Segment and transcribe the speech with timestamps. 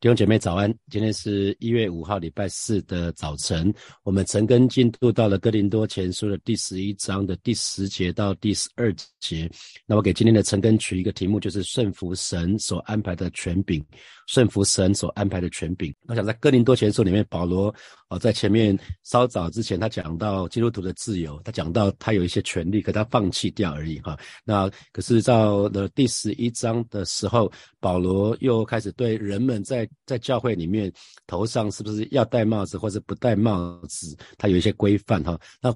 [0.00, 3.72] 弟兄姐妹早安，今天是一月五号，礼拜四的早晨。
[4.02, 9.50] 我们陈根进度到了哥林多前书的第十一章的第十节到第十二节。
[9.86, 13.82] 那我给今天的陈根取一个题目，就是顺服神所安排的权柄。
[14.26, 15.94] 顺服神所安排的权柄。
[16.06, 17.74] 我想在哥林多前书里面，保罗
[18.08, 24.18] 哦在前面稍早之前，他讲到基督徒的自由，他讲到他有一些权利，可他放弃掉而已哈。
[24.42, 30.92] 那可是到了第十一章的时候，保罗又开始对人们在在教会里面
[31.26, 35.38] 头上是不是要戴帽子或者不戴帽子，他有一些规范哈。
[35.60, 35.74] 那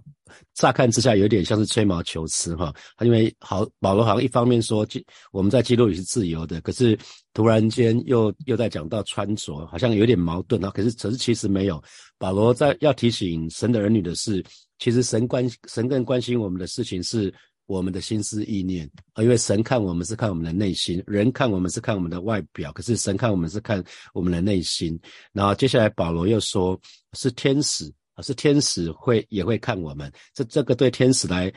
[0.54, 2.74] 乍看之下有点像是吹毛求疵哈。
[3.00, 4.86] 因为好保罗好像一方面说
[5.32, 6.98] 我们在基督里是自由的，可是
[7.32, 10.70] 突然间又又在讲到穿着，好像有点矛盾啊。
[10.70, 11.82] 可是可是其实没有，
[12.18, 14.44] 保罗在要提醒神的儿女的是，
[14.78, 17.32] 其实神关神更关心我们的事情是。
[17.68, 24.98] 我们的心思意念啊，因为神看我们是看我们的内心，人看我们是看我们的外表，可是神看我们是看我们的内心。
[25.34, 26.80] 然后接下来保罗又说，
[27.12, 30.10] 是天使啊，是天使会也会看我们。
[30.32, 31.52] 这这个对天使来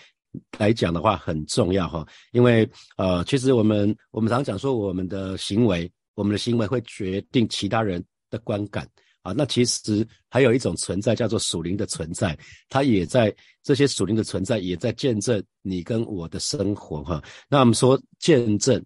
[0.57, 8.85] 来讲的话很重要哈，因为呃，其实我们我们常讲说，我们的行为，我们的行为会决定其他人的观感。
[9.21, 12.37] 啊，那其实还有一种存在叫做属灵的存在，
[12.69, 17.23] 它也在这些属灵的存在也在见证你跟我的生活哈。
[17.47, 18.83] 那我们说见证，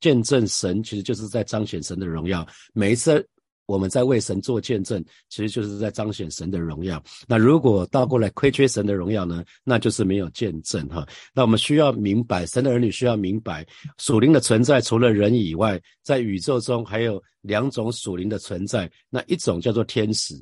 [0.00, 2.46] 见证神其实就是在彰显神的荣耀。
[2.72, 3.24] 每一次
[3.68, 7.00] 我们在为神做见证，其实就是在彰显神的荣耀。
[7.28, 11.06] 那如果倒过来亏缺神的荣耀呢，那就是没有见证哈。
[11.32, 13.64] 那我们需要明白，神的儿女需要明白
[13.98, 17.22] 属灵的存在，除了人以外，在宇宙中还有。
[17.42, 20.34] 两种属灵的存在，那一种叫做天使，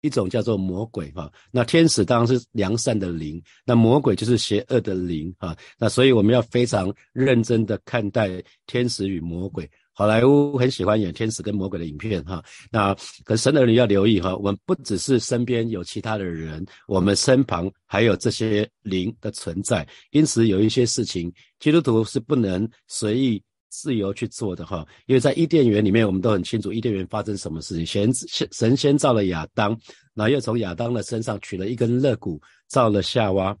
[0.00, 1.30] 一种叫做魔鬼哈。
[1.52, 5.54] 那天使当然是良善的灵，那魔鬼就是邪恶的灵哈。
[5.78, 9.70] 那所以我们要非常认真的看待天使与魔鬼。
[9.98, 12.40] 好莱坞很喜欢演天使跟魔鬼的影片哈。
[12.70, 19.84] 那可神的儿女要留意哈，我们不只是身边有其他的人，我们身旁还有这些灵的存在。
[20.12, 23.42] 因此有一些事情，基督徒是不能随意。
[23.70, 27.84] 自由去做的哈，因为在伊甸园里面，我们都很清楚伊甸园发生什么事情。
[27.84, 29.78] 先先神先造了亚当，
[30.14, 33.54] 然后又从亚当的身上取了一根肋骨，造了夏娃。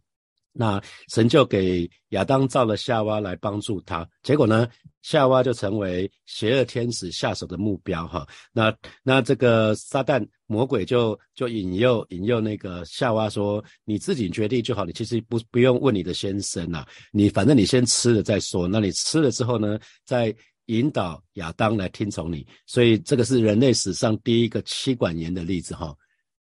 [0.60, 4.66] 那神就给亚当造了夏娃来帮助他，结果呢，
[5.02, 8.26] 夏娃就成为邪恶天使下手的目标哈。
[8.52, 8.74] 那
[9.04, 18.66] 那这个撒旦魔鬼就就引诱引诱那个夏娃说：“你自己决定就好，你其实不不用问你的先生呐，你反正你先吃了再说。
[18.66, 20.34] 那你吃了之后呢，再
[20.66, 22.44] 引导亚当来听从你。
[22.66, 25.94] 所以这个是人类史上第一个妻管严的例子哈。”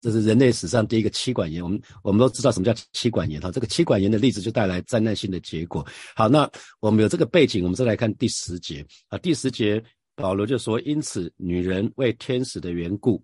[0.01, 5.85] 这是人类史上第一个妻管严，我们我们都知道什么叫妻管严哈，这个妻管严的例子就带来灾难性的结果。
[6.15, 9.81] 好，那我们有这个背景，我们再来看第十节啊，第十节
[10.15, 13.23] 保罗就说，因此女人为天使的缘故，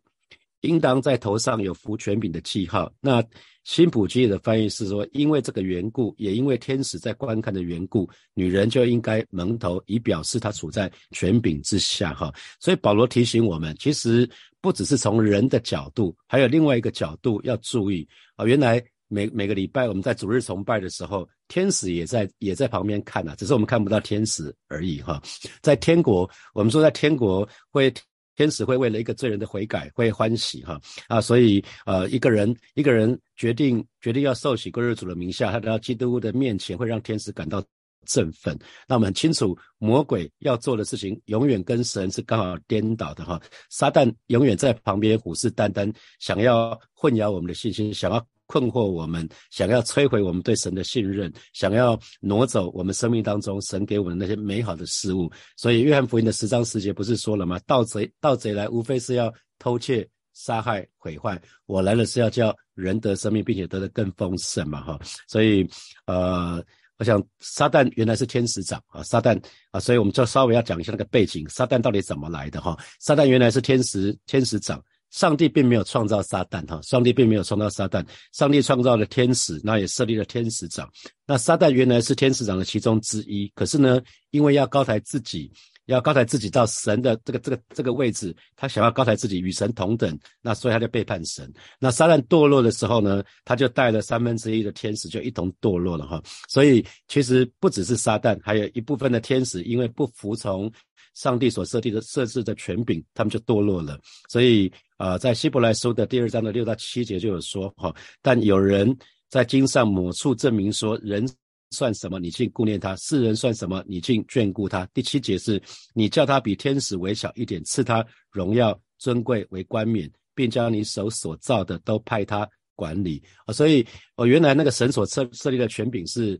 [0.61, 2.93] 应当在头上有服权柄的记号。
[3.01, 3.23] 那
[3.63, 12.31] 新普基的翻译是说，因为这个缘故，也因为天使在观看的缘故，女人就应该蒙头，以表示她处在权柄之下哈。
[12.59, 14.29] 所以保罗提醒我们，其实。
[14.67, 18.05] 不只是从人的角度，还有另外一个角度要注意
[18.35, 18.43] 啊！
[18.43, 25.21] 原来每每个礼拜我们在主日崇拜的时候，天使也在也在旁边看啊，只是我们看不到天使而已哈。
[25.61, 27.93] 在天国，我们说在天国会
[28.35, 30.77] 天使会为了一个罪人的悔改会欢喜哈
[31.07, 37.63] 啊，所以呃一个人一个人决定决定要受洗归入主的名下，他来到基督的面前，会让天使感到。
[38.05, 43.41] 振奋，那我们很清楚，魔鬼要做的事情永远跟神是刚好颠倒的哈。
[43.69, 55.29] 撒旦永远在旁边虎视眈眈，想要混淆我们的信心，想要困惑我们，想要摧毁我们对神的信任，想要挪走我们生命当中神给我们那些美好的事物。
[55.57, 57.59] 所以，约翰福音的十章十节不是说了吗？
[57.65, 61.41] 盗贼盗贼来，无非是要偷窃、杀害、毁坏。
[61.65, 64.97] 我来了是要叫人得生命，并且得的更丰盛嘛哈。
[65.27, 65.67] 所以，
[66.05, 66.63] 呃。
[66.97, 69.39] 我想撒旦原来是天使长啊，撒旦
[69.71, 72.77] 啊，所以我们就稍微要讲一下那个背景，撒旦到底怎么来的哈？
[72.99, 80.89] 撒旦原来是天使天使长，上帝并没有创造撒旦哈，上帝并没有创造撒旦，上帝创造了天使，那也设立了天使长。
[81.25, 84.01] 那撒旦原来是天使长的其中之一，可是呢，
[84.31, 85.51] 因为要高抬自己。
[85.87, 91.51] 要高抬自己到神的这个这个这个位置，他想要高抬自己与神同等，那所以他就背叛神。
[91.79, 96.21] 那撒旦堕落的时候呢，他就带了三分之一的天使就一同堕落了哈。
[96.47, 100.71] 所以其实不只是撒旦，还有一部分的天使因为不服从
[101.13, 103.99] 上帝所设定的设置的权柄，他们就堕落了。
[104.29, 108.95] 所以啊，在希伯来书的第二章的六到七节就有说哈，但有人
[109.29, 111.27] 在经上某处证明说人。
[111.71, 112.19] 算什么？
[112.19, 113.83] 你竟顾念他；世人算什么？
[113.87, 114.85] 你竟眷顾他。
[114.93, 115.61] 第七节是，
[115.93, 123.53] 你叫他比天使微小一点，赐他荣耀尊贵为冠冕，并将你手所造的都派他管理啊。
[123.53, 123.85] 所以，
[124.15, 126.39] 哦，原来那个神所设设立的权柄是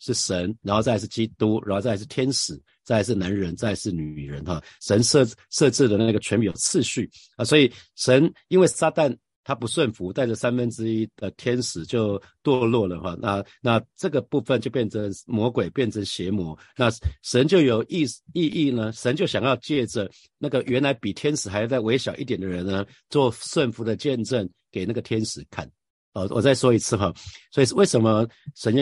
[0.00, 4.62] 是神，然后再是基督，然后再是天使，再是男人，再是女人哈。
[4.80, 7.44] 神设设置的那个权柄有次序啊。
[7.44, 9.16] 所以，神因为撒旦。
[9.44, 13.14] 他不顺服，带着三分之一的天使就堕落了哈。
[13.20, 16.58] 那那这个部分就变成魔鬼，变成邪魔。
[16.76, 16.88] 那
[17.22, 18.90] 神就有意意义呢？
[18.92, 25.70] 神就想要借着那个原来比天使还要再微小一点的人呢，做顺服的见证给那个天使看。
[26.14, 27.12] 哦，我再说一次哈。
[27.52, 28.26] 所以为什么
[28.56, 28.74] 神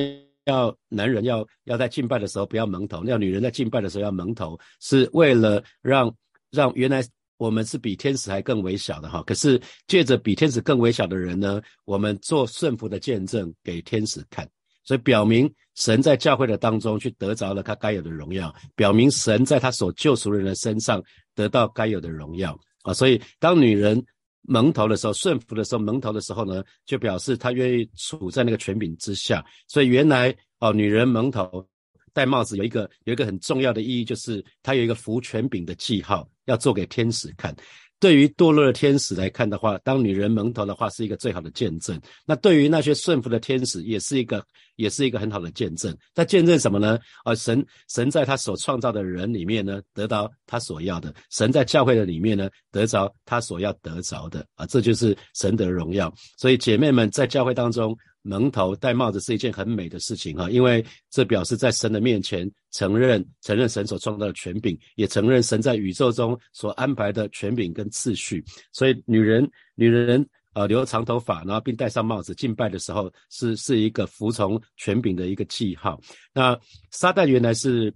[0.44, 6.14] 要男人要要在敬拜的时候不要蒙头，要女人在敬拜的时候要蒙头，是为了让
[6.50, 7.05] 让原来。
[7.42, 14.48] 我们是比天使还更微小的哈，可是借着比天使更微小的人呢，我们做顺服的见证给天使看，
[14.84, 21.02] 所以表明神在教会的当中去得着了他该有的荣耀，表明神在他所救赎人的身上
[21.34, 22.94] 得到该有的荣耀啊。
[22.94, 24.00] 所以当女人
[24.42, 29.44] 蒙头的时候，顺服的时候，蒙头的时候呢，就表示她愿意处在那个权柄之下。
[29.66, 31.66] 所以原来哦，女人蒙头。
[32.12, 37.55] 戴帽子有一个有一个很重要的意义，就是它有一个服权柄的记号，要做给天使看。
[37.99, 41.97] 对于堕落的天使来看的话，当女人蒙头的话，是一个最好的见证。
[42.26, 44.44] 那对于那些顺服的天使，也是一个
[44.75, 45.97] 也是一个很好的见证。
[46.12, 46.99] 在见证什么呢？
[47.23, 54.44] 啊，神神在他所创造的人里面呢，得到他所要的；神在教会的里面呢，得着他所要得着的。
[54.56, 56.12] 啊，这就是神的荣耀。
[56.37, 57.97] 所以姐妹们在教会当中。
[58.22, 68.44] 蒙头戴帽子是一件很美的事情哈，因为这表示在神的面前承认承认神所创造的权柄，也承认神在宇宙中所安排的权柄跟次序。
[68.72, 70.24] 所以女人女人
[70.54, 76.00] 呃留长头发，然后并戴上帽子敬拜的时候，是是一个服从权柄的一个记号。
[76.32, 76.56] 那
[76.92, 77.92] 撒旦原来是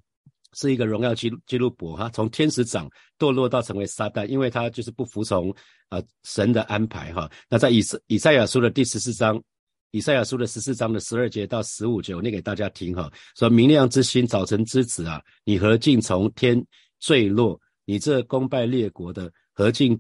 [0.55, 5.55] 是一个荣耀基基督伯哈，从天使长堕落到成为撒旦，因为他就是不服从
[5.89, 7.31] 啊神的安排哈。
[7.49, 9.41] 那在以以赛亚书的第十四章。
[9.93, 13.11] 以赛亚书的十四章的十二节到十五节，我念给大家听哈。
[13.37, 16.63] 说明亮之星，早晨之子啊，你何竟从天
[17.01, 17.59] 坠落？
[17.85, 19.99] 你这功败列国的，何竟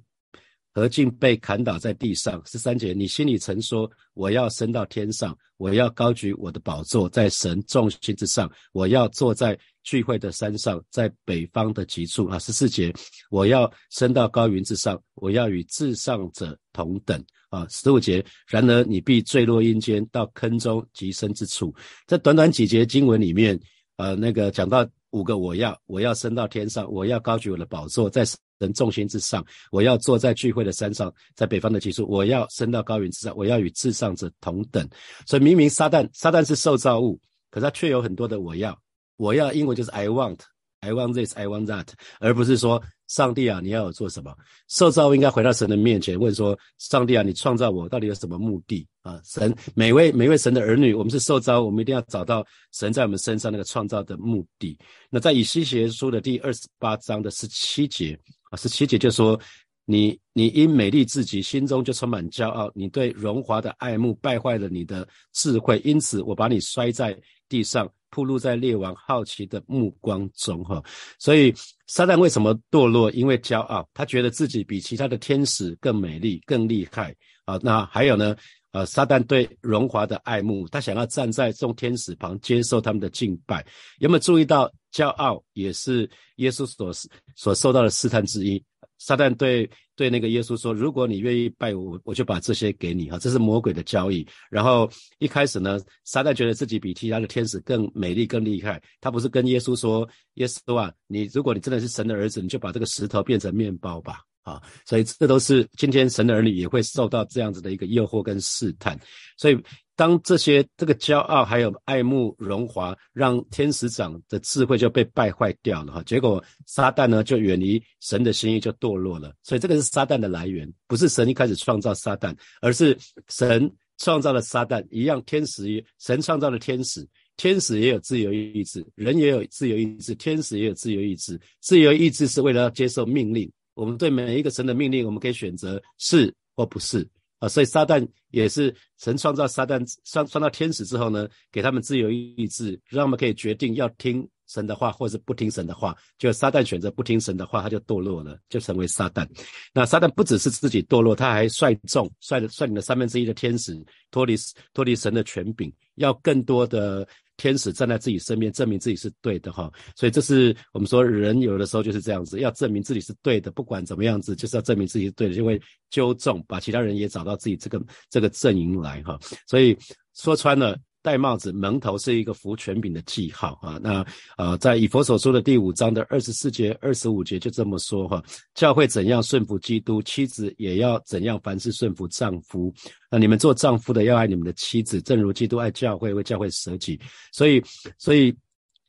[0.72, 2.42] 何竟被砍倒在地上？
[2.44, 12.38] 十三节，你心里曾说，我要升到天上，我要高举我的宝座在神众星之上，我要坐在聚会的山上，在北方的极处啊。
[12.40, 12.92] 十四节，
[13.30, 17.24] 我要升到高云之上，我要与至上者同等。
[17.48, 21.72] 啊，十五节，然而你必坠落阴间，到坑中极深之处。
[22.04, 23.58] 在短短几节经文里面，
[23.98, 28.24] 呃，那个讲到五个我要，我要升到天上，我要高举我的宝座在
[28.58, 34.86] 神重心之上，我要坐在聚会的山上，在北方的极处，我要升到高云之上，我要与至上者同等。
[35.24, 37.18] 所以明明撒旦，撒旦是受造物，
[37.48, 38.76] 可是他却有很多的我要，
[39.16, 41.88] 我要英文就是 I want，I want this，I want that，
[42.20, 42.82] 而不是说。
[43.08, 44.34] 上帝啊，你要我做什么？
[44.66, 49.20] 受造应该回到神的面前，问说：上帝啊，你创造我到底有什么目的啊？
[49.24, 54.76] 神，每位每位神的儿女，我们是受造，我们一定要找到神在我们身上那个创造的目的。
[55.08, 58.18] 那在以西结书的第二十八章的十七节
[58.50, 59.38] 啊，十七节就说：
[59.84, 67.16] 你你因美丽至极，心中就充满骄傲，你对荣华的爱慕败坏了你的智慧，因此我把你摔在
[67.48, 67.88] 地上。
[68.16, 70.82] 暴露在列王好奇的目光中，哈，
[71.18, 71.54] 所以
[71.86, 73.10] 撒旦为什么堕落？
[73.10, 77.60] 因为骄傲，他觉得自己比其他的天使更美丽、更厉害啊。
[77.62, 78.34] 那还有呢？
[78.72, 83.64] 呃，撒旦对荣华的爱慕，他想要站在众天使旁接受他们的敬拜。
[83.98, 86.90] 有没有注意到，骄傲也是耶稣所
[87.34, 88.62] 所受到的试探之一？
[88.98, 94.26] 撒旦对对那个耶稣说：“如果你愿意拜我，我就把这些给你。”哈，这是魔鬼的交易。
[94.50, 94.88] 然后
[95.18, 98.80] 一开始呢，撒旦觉得自己比其他的天使更美丽、更厉害。
[99.00, 108.96] 他不是跟耶稣说：“耶稣啊，你如果你真的是神的儿子，你就把这个石头变成面包吧。”啊，所以这都是今天神的儿女也会受到这样子的一个诱惑跟试探。
[109.38, 109.58] 所以。
[109.96, 119.32] 当这些这个骄傲还有爱慕荣华，让天使长的智慧就被败坏掉了哈，结果撒旦呢就远离神的心意，就堕落了。
[119.42, 122.96] 所以这个是撒旦的来源，不是神一开始创造撒旦，而是
[123.28, 125.22] 神创造了撒旦一样。
[125.24, 131.40] 天使神创造了天使，天使也有自由意志，人也有自由意志，天使也有自由意志。
[131.60, 137.08] 自由意志是为了要接受命令，我们对每一个神的命令，我们可以选择是或不是。
[137.38, 145.94] 啊，所以撒旦也是神创造撒旦创创造天使之后呢，给他们自由意志，让他们可以决定要听神的话，或者不听神的话。
[146.18, 149.28] 就撒旦选择不听神的话，他就堕落了，就成为撒旦。
[149.74, 153.76] 那撒旦不只是自己堕落，他还率众率率领了三分之一的天使
[154.10, 154.34] 脱离
[154.72, 159.70] 脱离神的权柄，要更多的天使站在自己身边，证明自己是对的哈。
[159.96, 169.18] 所以这是我们说人有的时候就是这样子，要证明自己是对的，不管怎么样子，就是要证明自己是对的，就会纠正，把其他人也找到自己这个这个阵营来哈。
[169.46, 169.76] 所以
[170.14, 170.78] 说穿了。
[171.06, 174.04] 戴帽子蒙头是一个服权柄的记号啊，那
[174.36, 178.20] 呃，在以佛所说的第五章的二十四节、二十五节就这么说哈，
[178.56, 182.74] 教会怎样顺服基督，妻子也要怎样凡事顺服丈夫。
[183.08, 187.00] 那你们做丈夫的要爱你们的妻子，正如基督爱教会，为教会舍己。
[187.30, 187.62] 所以，
[187.98, 188.36] 所以。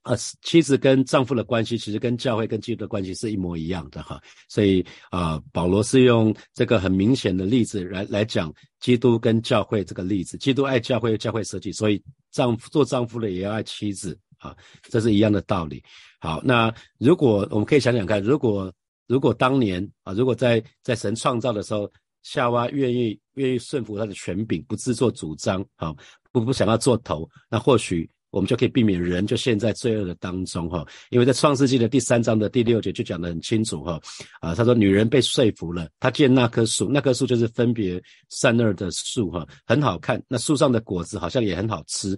[0.07, 15.83] 啊，妻子跟丈夫的关系其实跟教会跟基督的关系是一模一样的哈，所以啊，保罗是用这个很明显的例子来来讲基督跟教会这个例子，基督爱教会，教会舍己，所以丈夫做丈夫的也要爱妻子啊，这是一样的道理。
[16.21, 18.73] 好，那如果我们可以想想看，如果
[19.07, 21.91] 如果当年啊，如果在在神创造的时候，
[22.23, 25.93] 夏娃愿意愿意顺服他的权柄，不自作主张，好，
[26.31, 28.09] 不不想要做头，那或许。
[28.29, 33.99] 我们就可以避免人就陷在罪恶的当中哈，因为在创世纪的第三章的第六节就讲得很清楚哈，
[34.41, 42.17] 啊，他说女人被说服了，她见那棵树，那棵树就是分别善恶的树哈，很好看，那树上的果子好像也很好吃，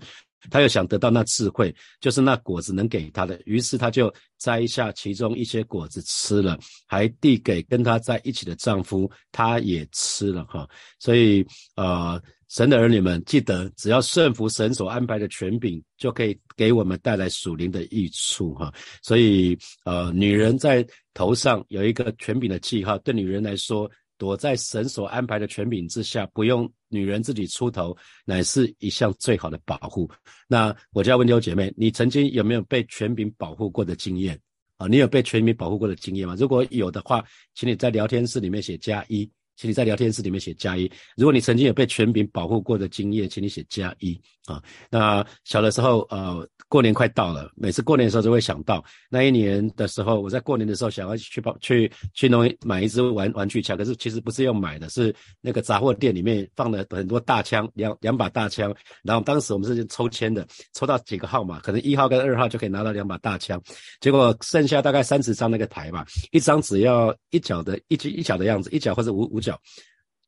[0.49, 12.19] 她又想得到那智慧，就是那果子能给她的，于是她就摘下其中一些果子吃了，还递给跟她在一起的丈夫，他也吃了哈，所以呃。
[12.49, 18.73] 神的儿女们，记得只要顺服神所安排的权柄，就可以给我们带来属灵的益处哈。
[19.03, 30.09] 所以，呃，女人在头上有一个权柄的记号，对女人来说，躲在神所安排的权柄之下，不用女人自己出头，乃是一项最好的保护。
[30.47, 34.39] 那我就要问弟兄姐妹，你曾经有没有被权柄保护过的经验
[34.77, 34.87] 啊？
[34.87, 36.35] 你有被权柄保护过的经验吗？
[36.35, 39.29] 如果有的话，请你在聊天室里面写加一。
[39.59, 40.89] 请你在聊天室里面写加一。
[41.17, 44.17] 如果你曾经有被权柄保护过的经验，请你写加一
[44.53, 44.63] 啊。
[44.89, 58.75] 那小的时候，呃，过年快到了，每次过年的时候就会想到那一年的时候，我在过年的时候想要去跑去去弄买一支玩玩具枪，可是其实不是用买的，是那个杂货店里面放了很多大枪，两两把大枪。
[59.03, 63.61] 然后当时我们是抽签的，抽到几个号码，可能一号跟二号就可以拿到两把大枪。
[63.99, 69.59] 结果剩下大概三十张那个台吧，一张只要一角的一一角的样子，一角或者五五角。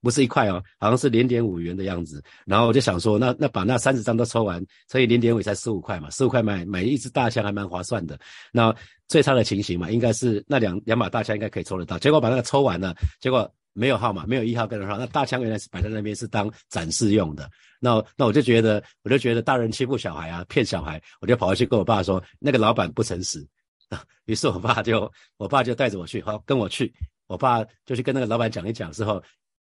[0.01, 2.23] 不是一块哦，好像是零点五元的样子。
[2.45, 8.19] 然后我就想说，那那把那三十张都抽完，乘以零点五才十五块嘛，十五块买买一支大枪还蛮划算的。
[8.51, 8.73] 那
[9.07, 11.99] 最差的情形嘛，应该是那两两把大枪应该可以抽得到。
[11.99, 14.97] 结果把那个抽完了，结果没有号码，没有一号跟二号。
[14.97, 17.49] 那大枪原来是摆在那边是当展示用的。
[17.79, 23.45] 那那我就觉得，我就觉得大人欺负小孩啊，骗小孩，我就跑回去跟我爸说，那个老板不诚实。
[24.25, 26.93] 于是我爸就我爸就带着我去，好跟我去。
[27.27, 29.23] 我爸就去跟那个老板讲一讲之后，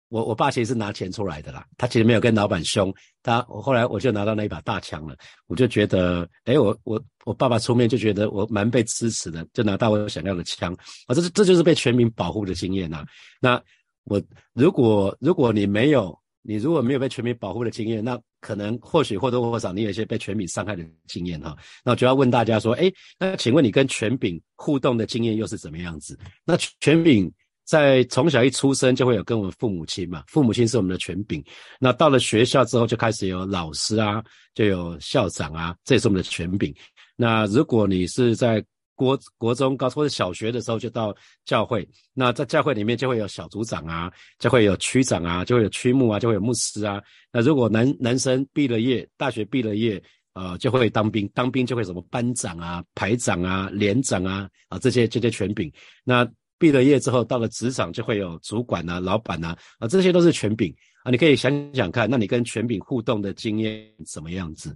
[0.10, 2.94] 我我爸其实是拿钱出来的啦，他其实没有跟老板凶，
[3.24, 5.16] 他我后来我就拿到那一把大枪了，
[5.48, 10.72] 我就觉得，哎，我我我爸爸出面就觉得我蛮被支持的，就拿到我想要的枪，
[11.08, 13.04] 啊，这是这就是被全民保护的经验呐。
[13.42, 13.62] 那
[14.04, 14.22] 我
[14.54, 21.58] 如果如果你没有，你如果没有被全民保护的经验，那可能或许或多或少你有一些被权柄伤害的经验哈。
[21.84, 26.16] 那我就要问大家说，哎，那请问你跟权柄互动的经验又是怎么样子？
[26.46, 27.32] 那权柄。
[27.66, 31.44] 在从小一出生就会有跟我们父母亲嘛，父母亲是我们的权柄。
[31.80, 36.74] 那到了学校之后就开始有老师啊，就有校长啊，这也是我们的权柄。
[37.16, 47.02] 那如果你是在国国中、高或者小学的时候就到教会，那在教会里面就会有小组长啊，就会有区长啊，就会有区牧啊，就会有牧师啊。
[47.32, 50.02] 那如果男男生毕了业，大学毕了业，
[50.34, 55.70] 呃，就会当兵，当兵就会什么班长啊、排长啊、连长啊啊这些这些权柄。
[56.04, 56.26] 那
[56.58, 61.12] 毕了业之后，到了职场就会有主管呐、老板呐，啊，这些都是权柄啊。
[61.12, 64.76] 你可以想想看，那你跟权柄互动的经验什么样子？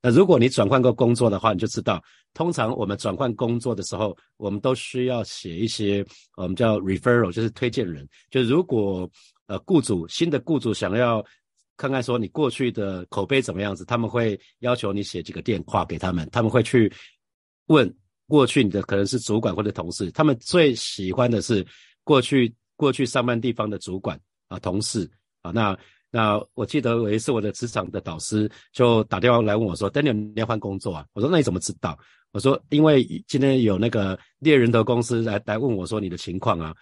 [0.00, 2.02] 那如果你转换过工作的话，你就知道，
[2.32, 6.04] 通常我们转换工作的时候，我们都需要写一些
[6.36, 8.08] 我们叫 referral，就是推荐人。
[8.30, 9.08] 就如果
[9.46, 11.24] 呃雇主新的雇主想要
[11.76, 16.92] 看看说你过去的口碑怎么样子，他们会要求你写几个电话给他们，他们会去
[17.66, 17.92] 问。
[18.28, 21.64] 过去你的可能是主管或者同事，他们最喜欢的是
[22.04, 24.18] 过去过去上班地方的主管
[24.48, 25.08] 啊同事
[25.42, 25.50] 啊。
[25.50, 25.76] 那
[26.10, 31.98] 那我记得有一次我的职场的导师就打电话来问我说：“Daniel，你要换工作啊？”我说：“那你怎么知道？”
[32.32, 36.74] 我说：“因为今天有那个猎人头公司来来问我说你的情况啊，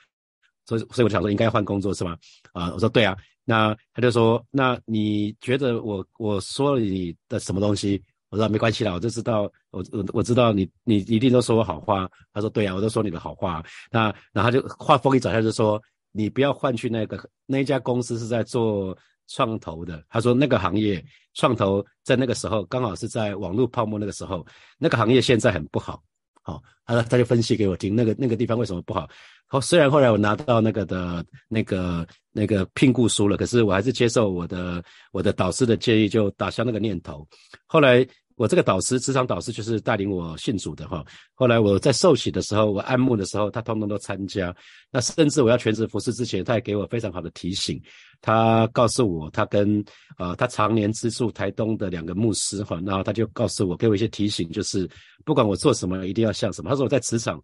[0.67, 2.17] 所以所以我想说应该换工作是吗？”
[2.53, 8.03] 啊，我说：“对啊。”那他就说：“那你觉得我我说了你的什么东西？”
[8.35, 12.11] 我说没关系啦，我就知道，我我我知道你你一定都说我好话。
[12.33, 13.65] 他说对啊，我都说你的好话。
[13.93, 18.97] 那然后就话锋一转，他就说你不要换去那个那一家公司是在做
[19.29, 21.01] 创投的，他说那个行业
[21.35, 24.45] 创投在那个时候刚好是在网络泡沫那个时候，
[24.79, 26.03] 那个行业现在很不好。
[26.43, 29.09] 好，他他就分析给我听，那个那个地方为什么不好？
[29.47, 37.25] 好，虽然后来我拿到那个的那个那个聘雇书了，可是我还是接受我的我的导师的建议，就打消那个念头。
[37.67, 38.05] 后来。
[38.37, 41.05] 我这个导师，职场导师就是带领我信主的哈。
[41.35, 44.55] 后来我在受洗的时候，我按牧的时候，他通通都参加。
[44.91, 47.81] 那甚至我要全职服侍之前，他也给我非常好的提醒。
[48.21, 49.85] 他告诉我，他跟
[50.19, 54.91] 呃他常年资助台东的两个牧师哈，然后他就告诉我，给我一些提醒，就是
[55.25, 56.71] 不管我做什么，一定要像什么。
[56.71, 57.41] 他说我在职场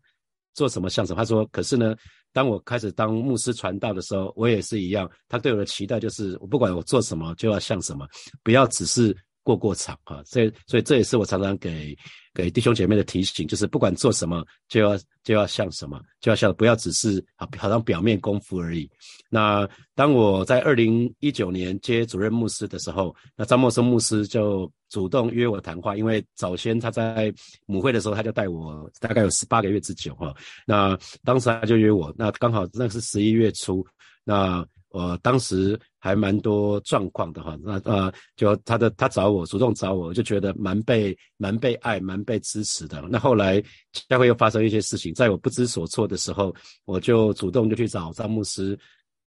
[0.55, 1.19] 做什么像什么。
[1.19, 1.95] 他说，可是呢，
[2.33, 5.09] 当我开始当牧师传道的时候，我也是一样。
[5.29, 8.09] 他对我的期待就是，我不管我做什么，就要像什么，
[8.43, 9.17] 不要只是。
[9.51, 11.97] 过过场啊，所以所以这也是我常常给
[12.33, 18.89] 给弟兄姐妹的提醒，就是不管做什么，就要就要像什么，就要像不要只是啊好像表面功夫而已。
[19.29, 27.35] 那当我在二零一九年接主任牧师的时候，那张默生牧师就主动约我谈话，因为早先他在
[27.67, 30.33] 母会的时候，他就带我大概有十八个月之久哈。
[30.65, 33.85] 那当时他就约我，那刚好那是十一月初，
[34.23, 34.65] 那。
[34.91, 43.01] 我当时还蛮多状况的哈，那呃，就他的他找我主动找我，就觉得蛮被蛮被爱蛮被支持的。
[43.09, 43.63] 那后来
[44.09, 46.53] 教会又发生一些事情，在我不知所措的时候，
[46.87, 48.77] 我就主动就去找张牧师，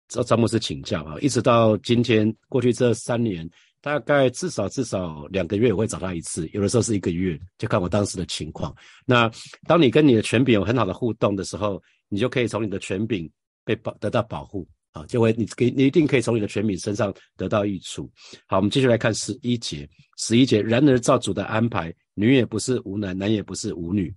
[0.09, 1.15] 找张牧师请教啊。
[1.21, 3.49] 一直到今天，过去这三年，
[3.81, 8.71] 大概至少至少两个月我会找他一次，有的时候是一个月，就看我当时的情况。
[9.07, 9.27] 那
[9.65, 13.27] 当你跟你的权柄有很好的互动的时候，你就可以从你的权柄
[13.65, 14.67] 被保得到保护。
[14.97, 18.09] 啊，就会你给你一定可以从你的全民身上得到益处。
[18.47, 19.87] 好，我们继续来看十一节，
[20.17, 24.13] 十一节，然而照主的安排，女也不是无男，男也不是无女。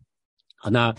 [0.57, 0.95] 好，那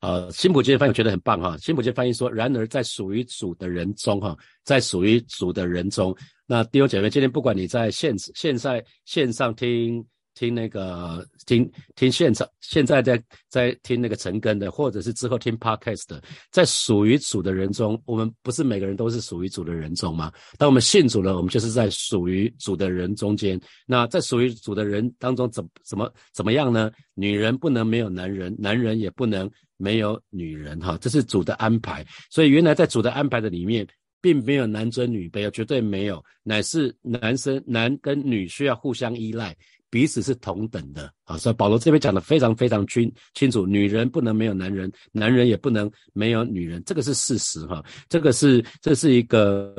[0.00, 1.56] 呃，新普金翻译我觉得很棒哈。
[1.58, 6.16] 新普金翻译说，然而在属于主的人中哈，在属于主的人中，
[6.46, 10.04] 那弟兄姐妹，今天不管你在线线在线上听。
[10.34, 20.32] 听那个听听现场，现在在在听那个陈根的，或者是之后听 podcast 的，在属于主的人中，我们不是每个人都是属于主的人中吗？
[20.58, 23.60] 当我们信主了，我们就是在属于主的人中间。
[23.86, 26.90] 那在属于主的人当中，怎怎么怎么样呢？
[27.14, 32.04] 女人不能没有男人，男人也不能没有女人，哈，这是主的安排。
[32.30, 33.86] 所以原来在主的安排的里面，
[34.20, 39.56] 并没有男尊女卑，绝对没有，乃是男生男跟女需要互相依赖。
[39.94, 49.72] 彼此是同等的啊，所以保罗这边讲的非常非常清清楚，女人不能没有男人，男人也不能没有女人，这个是事实哈，这个是这是一个。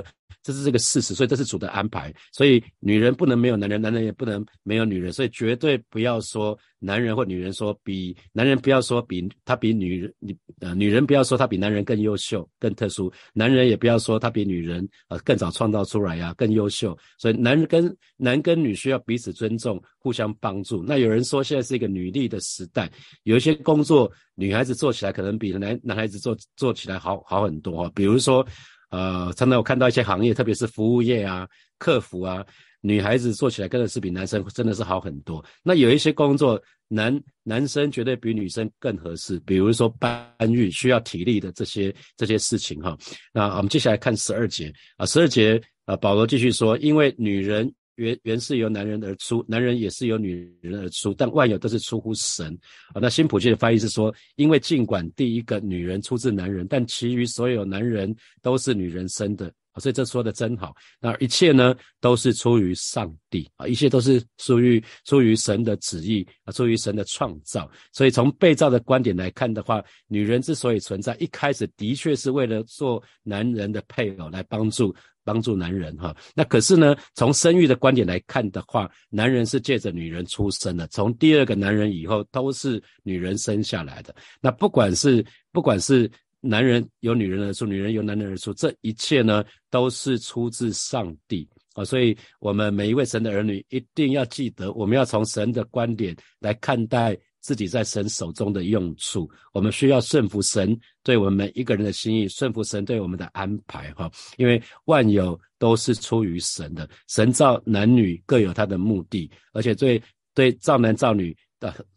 [0.45, 2.13] 这是这个事实，所以这是主的安排。
[2.31, 5.11] 所以女人不能没有男人，男人也不能没有女人。
[5.11, 10.13] 所以绝对不要说男人或女人说比男人不要说比他比女人，
[10.59, 16.95] 呃女人不要说他比男人更优秀、更特殊，男人也不要说他比女人呃更早创造出来呀、更优秀。
[17.17, 20.83] 所以男人跟男跟女需要彼此尊重、互相帮助。
[20.83, 22.87] 那有人说现在是一个女力的时代，
[23.23, 28.45] 有一些工作女孩子做起来可能比男男孩子做做起来好好很多，比如说。
[28.89, 32.45] 呃，常常我看到一些行业，特别是服务业啊、客服啊，
[32.81, 35.43] 女孩子做起来真的是比男生真的是好很多。
[35.63, 42.97] 那有一些工作，男男生绝对比女生更合适，比如说搬运需要体力的这些这些事情哈。
[43.33, 47.73] 那我们接下来看十二节啊，十二节啊，保罗继续说，因为女人。
[47.95, 52.57] 原原是由男人而出，男人也是由女人而出，但万有都是出乎神
[52.93, 52.99] 啊。
[53.01, 59.51] 那新普契的翻译是说，因为尽管第一个女人出自男人，但其余所有男人都是女人生的。
[59.79, 60.75] 所以这说的真好。
[60.99, 67.69] 那一切呢，都是出于上帝啊，一切都是出于出于神的旨意啊，出于神的创造。
[67.91, 74.95] 所以从被造的观点来看的话，女人之所以存在，一开始的确是为了做男人的配偶，来帮助。
[75.27, 84.15] 帮助男人哈，那可是呢，从生育的观点来看的话，男人是借着女人出生的，从第二个男人以后都是女人生下来的。
[84.39, 86.07] 那不管是不管是
[86.47, 91.83] 男人由女人而出，女人由男人而出，这一切呢，都是出自上帝啊。
[91.83, 97.17] 所以，我们每一位神的儿女一定要记得，我们要从神的观点来看待。
[97.45, 110.01] 自己在神手中的用处，我们需要顺服神对我们每一个人的心意，顺服神对我们的安排，哈，因为万有都是出于神的，神造男女各有他的目的，而且对
[110.33, 111.37] 对造男造女。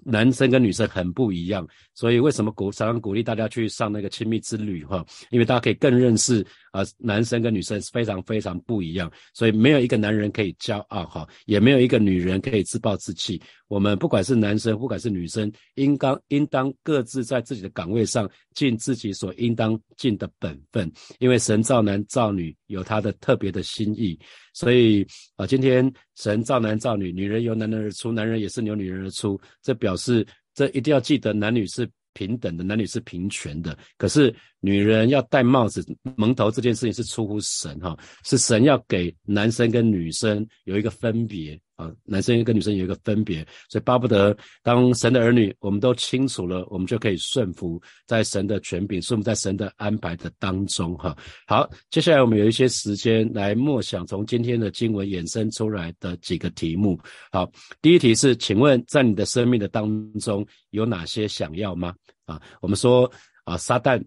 [0.04, 5.04] 男生跟女生很不一样，所以为什么鼓常常鼓励大家去上那个亲密之旅哈？
[5.30, 13.40] 因为大家可以更认识啊，男生跟女生是非常非常不一样，所以没有一个男人可以骄傲哈，也没有一个女人可以自暴自弃。
[13.68, 24.18] 我们不管是男生，不管是女生，应当应当各自在自己的岗位上尽自己所应当尽的本分，因为神造男造女有他的特别的心意。
[24.54, 29.40] 所以啊，今天神造男造女，女人由男人而出，男人也是由女人而出。
[29.62, 33.78] 这表示，这一定要记得，男女是平等的，男女是平权的。
[33.96, 41.58] 可是，女人要戴帽子蒙头这件事情是出乎神哈，是神要给男生跟女生有一个分别。
[41.78, 50.98] 啊，男生跟女生有一个分别，所以巴不得当神的儿女，我们都清楚了，我们就可以顺服在神的权柄，顺服在神的安排的当中。
[50.98, 56.98] 哈，好，接下来我们有一些时间来默想从今天的经文衍生出来的几个题目。
[57.30, 57.48] 好，
[57.80, 61.94] 第一题是，请问在你的生命的当中有哪些想要吗？
[62.26, 63.08] 啊，我们说
[63.44, 64.04] 啊，撒旦。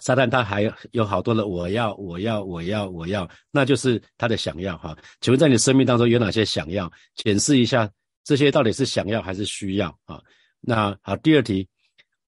[0.00, 4.96] 撒旦他还有好多的我要我要我要我要，那就是他的想要哈。
[5.20, 6.90] 请问在你生命当中有哪些想要？
[7.14, 7.90] 检视一下
[8.24, 10.20] 这些到底是想要还是需要啊？
[10.60, 11.66] 那好，第二题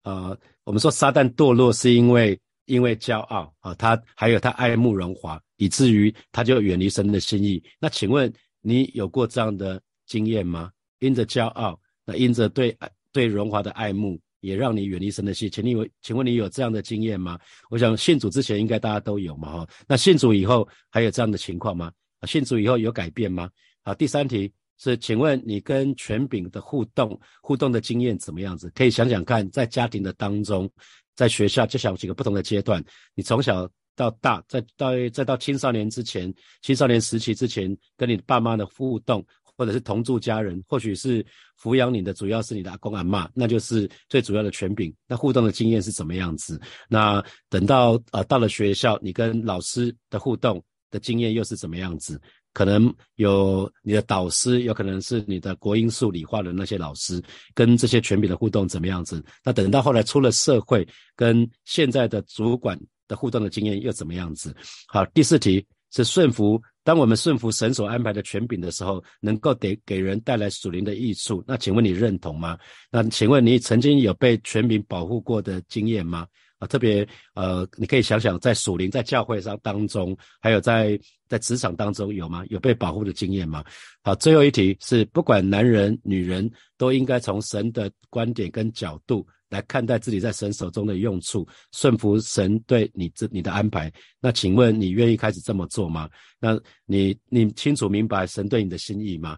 [0.03, 7.63] 啊，我们说撒旦堕落是因为因为骄傲啊，他还有他爱慕荣华，以至于他就远离神的心意。
[7.79, 10.71] 那请问你有过这样的经验吗？
[10.99, 12.77] 因着骄傲，那因着对
[13.11, 14.19] 对荣华的爱慕。
[14.41, 17.39] 也让你远离神的心，请你有，请问你有这样的经验吗？
[17.69, 19.69] 我想信主之前应该大家都有嘛，哈。
[19.87, 21.91] 那信主以后还有这样的情况吗？
[22.19, 23.49] 啊，信主以后有改变吗？
[23.83, 28.71] 好，第三题是，请问你跟权柄的互动，互动的经验怎么样子？
[28.75, 30.69] 可以想想看，在家庭的当中，
[31.15, 32.83] 在学校，就想几个不同的阶段，
[33.15, 39.25] 你从小到大，再到再到青少年之前，青少年时期之前，跟你爸妈的互动。
[39.59, 41.23] 或者是同住家人，或许是
[41.61, 44.95] 抚养你的，主要是你的阿公阿妈，那就是最主要的权柄。
[45.05, 46.57] 那互动的经验是怎么样子？
[46.87, 52.17] 那等到呃到了学校，你跟老师的互动的经验又是怎么样子？
[52.53, 57.21] 可能有你的导师，有可能是你的国英数理化的那些老师，
[57.53, 59.21] 跟这些权柄的互动怎么样子？
[59.43, 64.55] 那等到后来出了社会，跟现在的主管的互动的经验又怎么样子？
[64.87, 66.61] 好，第四题是顺服。
[66.83, 71.43] 当我们顺服神所安排的权柄的时候，能够给给人带来属灵的益处。
[71.47, 72.57] 那请问你认同吗？
[72.91, 76.25] 那请问你曾经有被权柄保护过的经验吗？
[76.57, 82.43] 啊，特别呃，你可以想想，在属灵在教会上当中，还有在在职场当中有吗？
[82.49, 83.63] 有被保护的经验吗？
[84.03, 89.25] 好，最后一题是，不管男人女人，都应该从神的观点跟角度。
[89.49, 93.91] 来看待自己在神手中的用处，顺服神对你这你的安排。
[94.19, 96.09] 那请问你愿意开始这么做吗？
[96.39, 99.37] 那你你清楚明白神对你的心意吗？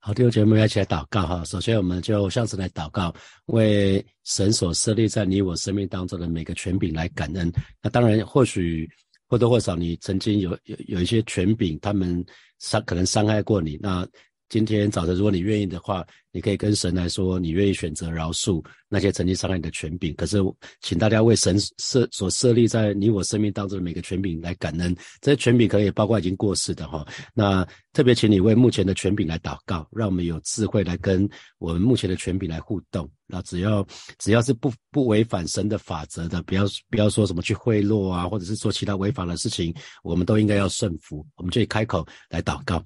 [0.00, 1.44] 好，弟兄姐妹一起来祷告哈。
[1.44, 3.12] 首先，我们就向神来祷告，
[3.46, 7.52] 为神所设立在你我生命当中的每个权柄来感恩。
[7.82, 8.88] 那当然，或许
[9.26, 12.24] 或多或少你曾经有有有一些权柄，他们
[12.60, 13.76] 伤可能伤害过你。
[13.82, 14.06] 那
[14.48, 20.14] 今天早晨，如果你愿意的话，你可以跟神来说，你愿意选择饶恕那些曾经伤害你的权柄。
[20.14, 20.38] 可是，
[20.80, 24.96] 请大家为神设所设立在你我生命当中的每个权柄来感恩。
[25.20, 27.06] 这些权柄可以包括已经过世的哈。
[27.34, 33.06] 那特别请你为目前的权柄来祷告，让我们有智慧来跟我们目前的权柄来互动。
[33.26, 33.86] 那只要
[34.18, 41.26] 只要是不不违反神的法则的，不要不要说什么去贿赂啊，或者是做其他违法的事情，我们都应该要顺服。
[41.36, 42.82] 我们就开口来祷告。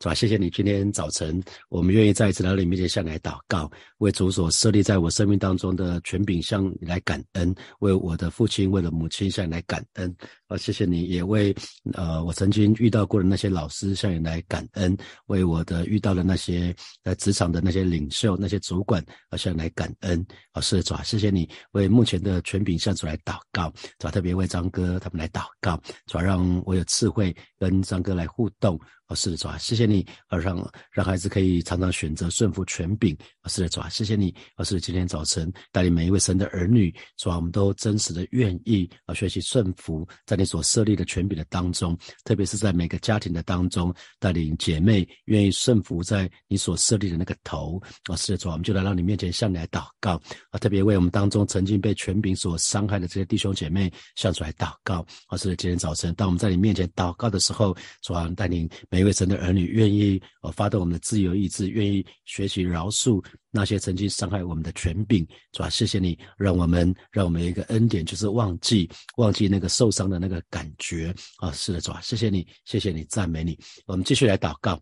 [0.00, 0.14] 是吧？
[0.14, 10.14] 谢谢你今天早晨，我们愿意再一次来到你面前向你来祷告，为主所设立在我生命当中的权柄向你来感恩，为我的父亲、为了母亲向你来感恩。
[10.46, 11.54] 啊，谢谢你也为
[11.94, 14.94] 呃我曾经遇到过的那些老师向你来感恩，
[15.26, 20.24] 为我的遇到的那些在职场的那些领袖、那些主管啊向你来感恩。
[20.52, 28.78] 啊，是主啊，谢谢你为目前的权柄向主来祷告，主啊，特别为张哥他们来祷告，主啊，让我有智慧跟张哥来互动。
[29.06, 30.56] 啊，是的，主啊，谢谢你，而让
[30.90, 33.14] 让孩子可以常常选择顺服权柄。
[33.42, 47.78] 啊，是的，主啊，谢谢你，而是今天早晨带领每一位神的儿女，主啊，我们都真实的愿意啊学习顺服在你所设立的权柄的当中，特别是在每个家庭的当中，带领姐妹愿意顺服在你所设立的那个头。
[48.04, 50.14] 啊，是的，主啊，我们就来到你面前向你来祷告。
[50.50, 55.04] 啊，特别为我们当中曾经被权柄所伤害的这些弟兄姐妹向主来祷告。
[55.26, 58.66] 啊，是的，今天早晨当我们在你面前祷告的时候，主啊，带领。
[58.94, 65.68] 每一位神的儿女愿意呃发动我们的自由意志，愿意学习饶恕那些曾经伤害我们的权柄，是吧？
[65.68, 71.50] 谢谢你，让我们让我们一个恩典，就是忘记忘记那个受伤的那个感觉啊！
[71.50, 73.58] 是的，主啊，谢谢你，谢谢你，赞美你。
[73.86, 74.80] 我们继续来祷告。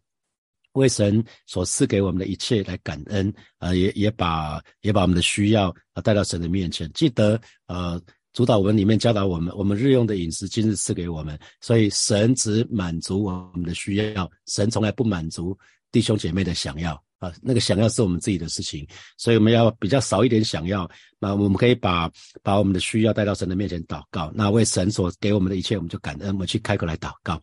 [0.72, 6.90] 为神所赐给我们的一切来感恩，啊，也也把也把我们的需要啊带到神的面前。
[6.92, 7.98] 记得，呃，
[8.32, 15.56] 主导文里面教导我们，我们日用的饮食今日赐给我们，所以神只满足我们的需要，神从来不满足
[15.90, 17.32] 弟兄姐妹的想要啊。
[17.42, 18.86] 那个想要是我们自己的事情，
[19.18, 22.10] 所以我们要比较少一点想要，那我们可以把
[22.42, 24.32] 把我们的需要带到神的面前祷告。
[24.34, 27.40] 那为神所给我们的一切，我们就感恩，我们去开口来祷告。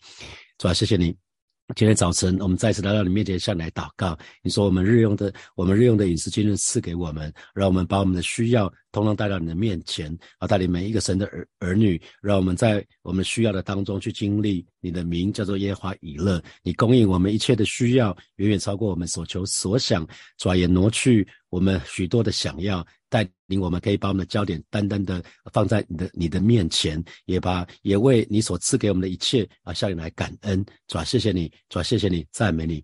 [0.57, 1.28] 主啊，谢谢你。
[1.75, 4.17] 今天早晨，我们再次来到你面前，向你来祷告。
[4.41, 16.41] 你说我们日用的，我们日用的饮食，今日赐给我们，让我们把我们的需要通通带到你的面前，啊，带领每一个神的儿儿女，让我们在我们需要的当中去经历你的名，叫做耶和华以勒。
[16.63, 20.07] 你供应我们一切的需要，远远超过我们所求所想，
[20.39, 22.85] 转眼挪去我们许多的想要。
[23.09, 32.83] 带领我们，可以把我们的焦点单单的放在你的你的面前，也把也为你所赐给我们的一切啊向你来感恩，主啊，谢谢你，主啊，谢谢你，赞美你。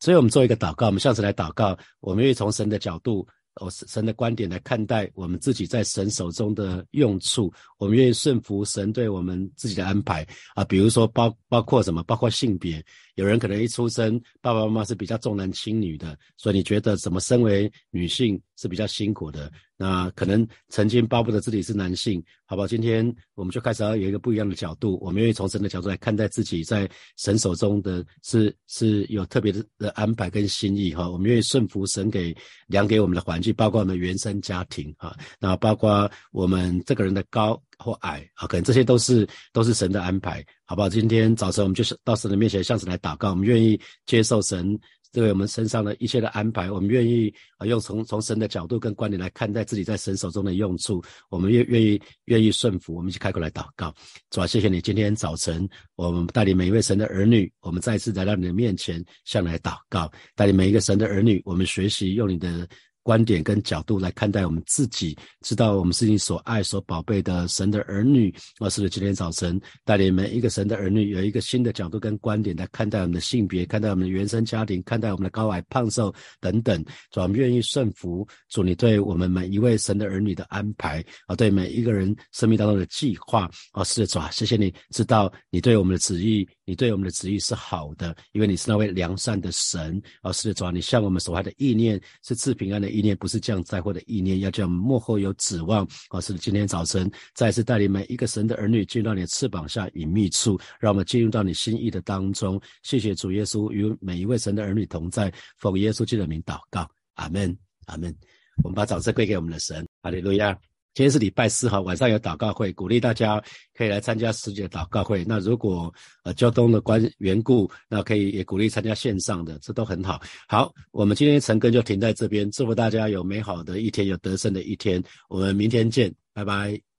[0.00, 3.26] 所以我们做一个祷告，我们向神来祷告，我们愿意从神的角度。
[3.58, 10.62] 哦，神的观点来看待我们自己在神手中的用处，我们愿意顺服神对我们自己的安排啊。
[10.62, 12.02] 比如说，包包括什么？
[12.02, 12.84] 包括性别，
[13.14, 19.50] 有人可能一出生，爸爸妈妈是比较重男轻女的，所以你觉得怎么身为女性是比较辛苦的？
[19.78, 22.66] 那可能曾经巴不得自己是男性，好吧？
[22.66, 26.88] 今天我们就开始要有一个不一样的角度，我们愿意从神的角度来看待自己在
[27.18, 31.08] 神手中的是是有特别的的安排跟心意哈。
[31.08, 32.34] 我们愿意顺服神给
[32.66, 40.88] 量给我们的环境，包括我们原生家庭啊，那包括我们这个人的高或矮啊，可能这些都是都是神的安排，好不好？
[40.88, 44.78] 今天早晨我们就是到神的面前向神来祷告，我们愿意接受神。
[45.16, 53.94] 对我们身上的一切的安排，我们愿意啊用从从神的角度跟观点来看待自己在神手中的用处，我们愿愿意愿意顺服，我们一起开口来祷告。
[54.28, 62.68] 主啊，谢谢你今天早晨，我们带领每一位神的儿女，我们再次来到你的面前，向来祷告，带领每一个神的儿女，我们学习用你的。
[63.06, 68.34] 观点跟角度来看待我们自己，知道我们是你所爱、所宝贝的神的儿女。
[68.58, 76.84] 我是今天早晨带领每一个神的儿女，有一个新的角度跟观点来看待我们的性别，看待我们的原生家庭，看待我们的高矮胖瘦等等。
[77.12, 92.95] 主，我们愿意顺服主你对我们每一位神的儿女的安排啊，对每一个人生命当中的计划啊，是的，主啊，谢谢你知道你对我们的旨意，你对我们的旨意是好的，因为你是那位良善的神啊，是的，主啊，你向我们所怀的意念是赐平安的。
[92.96, 95.86] 意念不是降灾祸的意念，要叫幕后有指望。
[96.08, 102.60] 啊，是今天早晨再次带领每一个神的儿女进入到你的翅膀下隐秘处，让我们进入到你心意的当中。
[102.82, 107.56] 谢谢主耶稣与每一位神的儿女同在，奉耶稣基督的名祷告，阿门，
[107.86, 108.14] 阿门。
[108.62, 110.56] 我们把掌声归给我们的神，阿利路亚。
[110.96, 113.38] 今天是礼拜四哈，晚上有祷告会，鼓励大家
[113.74, 115.22] 可以来参加实体的祷告会。
[115.28, 115.92] 那如果
[116.24, 120.18] 呃交通的关缘故，那可以也鼓励参加线上的，这都很好。
[120.48, 125.04] 好，我们今天晨更就停在这边，祝福大家有美好的一天，有得胜的一天。
[125.28, 126.95] 我们明天见，拜拜。